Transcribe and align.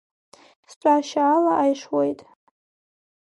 Стәашьа 0.71 1.23
ала 1.35 1.53
аишуеит! 1.63 2.19